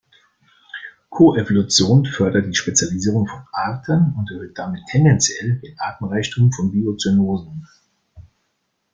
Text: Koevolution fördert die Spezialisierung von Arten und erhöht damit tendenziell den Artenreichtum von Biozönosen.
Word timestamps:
Koevolution 1.09 2.05
fördert 2.07 2.47
die 2.47 2.55
Spezialisierung 2.55 3.27
von 3.27 3.41
Arten 3.51 4.15
und 4.17 4.31
erhöht 4.31 4.57
damit 4.57 4.81
tendenziell 4.89 5.59
den 5.59 5.77
Artenreichtum 5.77 6.51
von 6.51 6.71
Biozönosen. 6.71 7.67